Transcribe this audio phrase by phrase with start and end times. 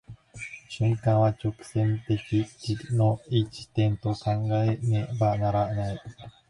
[0.67, 4.31] 瞬間は直線的時の一点と考
[4.63, 6.01] えねばならない。